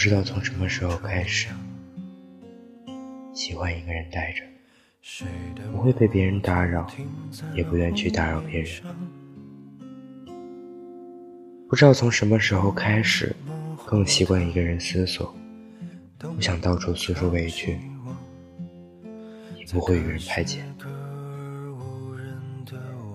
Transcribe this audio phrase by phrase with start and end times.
[0.00, 1.48] 不知道从什么时候开始，
[3.34, 4.42] 喜欢一个人待着，
[5.70, 6.90] 不会被别人打扰，
[7.54, 8.80] 也不愿去打扰别人。
[11.68, 13.36] 不知道从什么时候开始，
[13.84, 15.36] 更习惯一个人思索，
[16.18, 17.78] 不想到处诉说委屈，
[19.58, 20.62] 也不会与人排解。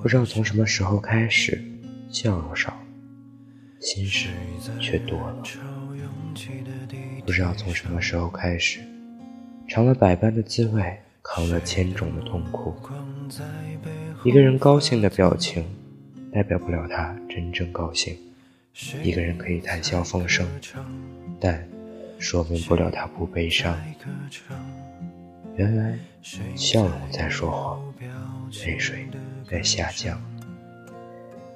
[0.00, 1.62] 不知道从什么时候开始，
[2.08, 2.74] 笑容少。
[3.80, 4.28] 心事
[4.78, 5.42] 却多了，
[7.24, 8.80] 不知道从什么时候开始，
[9.66, 12.74] 尝了百般的滋味，扛了千种的痛苦。
[14.22, 15.64] 一个人高兴的表情，
[16.30, 18.14] 代表不了他真正高兴；
[19.02, 20.46] 一个人可以谈笑风生，
[21.40, 21.66] 但
[22.18, 23.74] 说明不了他不悲伤。
[25.56, 25.98] 原来，
[26.54, 27.94] 笑容在说谎，
[28.66, 29.06] 泪水
[29.50, 30.22] 在下降，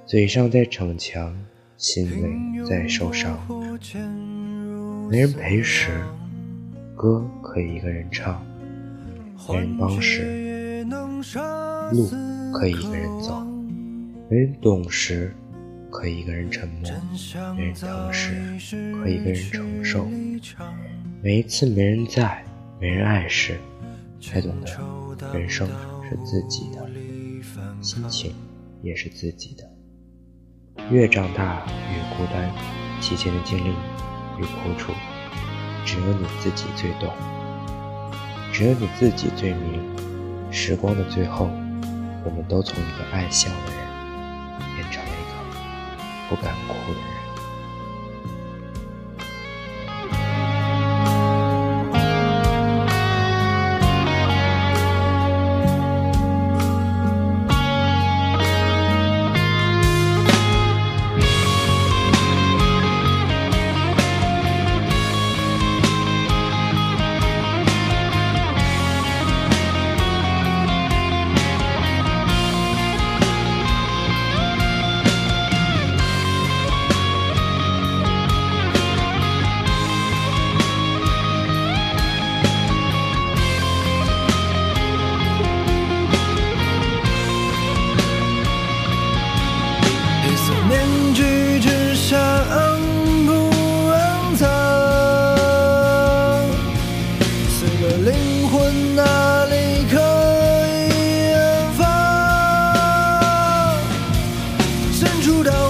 [0.07, 1.39] 嘴上在逞强。
[1.77, 3.37] 心累在受伤，
[5.11, 5.91] 没人陪时，
[6.97, 8.41] 歌可以一个人唱；
[9.49, 10.85] 没人帮时，
[11.93, 12.09] 路
[12.53, 13.45] 可以一个人走；
[14.31, 15.35] 没人懂时，
[15.91, 16.91] 可以一个人沉默；
[17.57, 18.61] 没人疼时，
[19.03, 20.09] 可以一个人承受。
[21.23, 22.45] 每一次没人在，
[22.81, 23.59] 没人爱时，
[24.21, 25.67] 才懂得人生
[26.09, 26.89] 是自己的，
[27.83, 28.33] 心情
[28.81, 29.74] 也是自己的。
[30.91, 32.51] 越长大越孤单，
[33.01, 33.71] 期间的经历
[34.39, 34.93] 与苦楚，
[35.87, 37.11] 只有你自己最懂，
[38.53, 39.83] 只有你自己最明。
[40.51, 41.51] 时光的最后，
[42.25, 43.79] 我们都从一个爱笑的人，
[44.77, 45.33] 变成了一个
[46.29, 47.24] 不敢哭的人。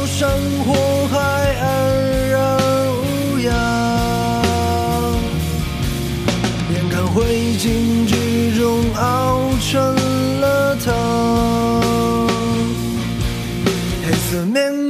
[0.05, 0.29] 刀山
[0.67, 0.75] 火
[1.11, 2.59] 海安然
[2.93, 3.49] 无恙，
[6.75, 7.25] 眼看灰
[7.59, 9.97] 烬之中熬成
[10.43, 10.93] 了汤，
[14.05, 14.84] 黑色面。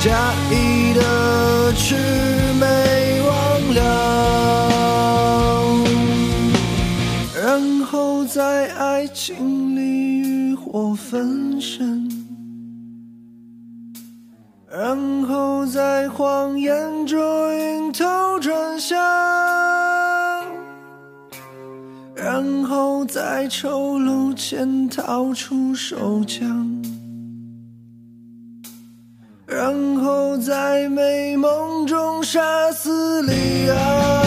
[0.00, 1.96] 假意的魑
[2.60, 3.28] 魅魍
[3.74, 3.80] 魉，
[7.34, 12.08] 然后在爱情里欲火焚身，
[14.70, 17.18] 然后在谎言中
[17.56, 18.96] 晕头转向，
[22.14, 26.80] 然后在丑陋前掏出手枪。
[29.58, 34.17] 然后在美梦中杀死李昂。